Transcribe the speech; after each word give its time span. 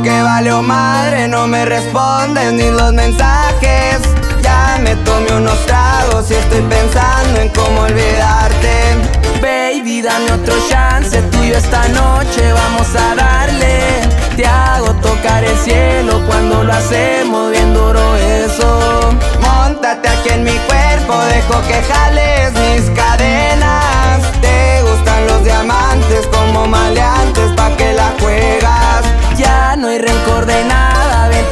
que 0.00 0.22
valió 0.22 0.62
madre, 0.62 1.28
no 1.28 1.46
me 1.46 1.64
responden 1.66 2.56
ni 2.56 2.70
los 2.70 2.92
mensajes. 2.92 4.00
Ya 4.42 4.78
me 4.82 4.96
tomé 4.96 5.32
unos 5.32 5.58
tragos 5.66 6.30
y 6.30 6.34
estoy 6.34 6.62
pensando 6.62 7.40
en 7.40 7.48
cómo 7.50 7.82
olvidarte. 7.82 8.96
Baby, 9.42 10.02
dame 10.02 10.32
otro 10.32 10.54
chance, 10.68 11.20
tuyo 11.22 11.56
esta 11.56 11.86
noche 11.88 12.51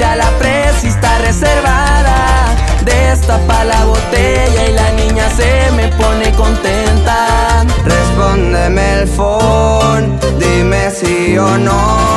nada, 0.00 0.04
vente 0.04 0.04
a 0.04 0.16
la 0.16 0.30
presa 0.38 0.86
está 0.86 1.18
reservada. 1.18 2.54
Destapa 2.84 3.64
la 3.64 3.84
botella 3.84 4.68
y 4.68 4.72
la 4.72 4.90
niña 4.92 5.28
se 5.30 5.70
me 5.72 5.88
pone 5.88 6.32
contenta. 6.32 7.64
Respóndeme 7.84 9.00
el 9.00 9.08
phone, 9.08 10.18
dime 10.38 10.90
si 10.90 11.36
o 11.38 11.58
no. 11.58 12.09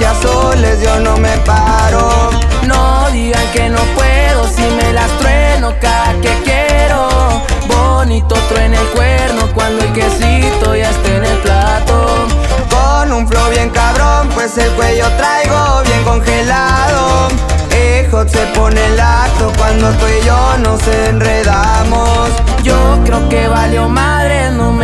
Y 0.00 0.04
azules, 0.04 0.80
yo 0.80 0.98
no 1.00 1.16
me 1.18 1.36
paro. 1.38 2.30
No 2.66 3.08
digan 3.10 3.46
que 3.52 3.68
no 3.68 3.80
puedo 3.96 4.48
si 4.48 4.62
me 4.62 4.92
las 4.92 5.10
trueno 5.18 5.74
cada 5.80 6.12
que 6.20 6.32
quiero. 6.44 7.08
Bonito 7.68 8.34
truena 8.48 8.80
el 8.80 8.86
cuerno 8.88 9.48
cuando 9.54 9.84
el 9.84 9.92
quesito 9.92 10.74
ya 10.74 10.90
esté 10.90 11.16
en 11.16 11.24
el 11.24 11.38
plato. 11.38 12.26
Con 12.70 13.12
un 13.12 13.28
flow 13.28 13.50
bien 13.50 13.70
cabrón, 13.70 14.28
pues 14.34 14.56
el 14.58 14.70
cuello 14.72 15.06
traigo 15.16 15.82
bien 15.84 16.02
congelado. 16.04 17.28
Hijo 17.70 18.26
se 18.28 18.46
pone 18.54 18.84
el 18.84 19.00
acto 19.00 19.52
cuando 19.58 19.90
tú 19.92 20.06
y 20.06 20.24
yo 20.26 20.58
nos 20.58 20.86
enredamos. 20.86 22.30
Yo 22.62 22.98
creo 23.04 23.28
que 23.28 23.48
valió 23.48 23.88
madre, 23.88 24.50
no 24.50 24.72
me. 24.72 24.79